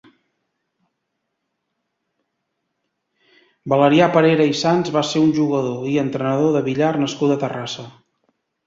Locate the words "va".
4.97-5.05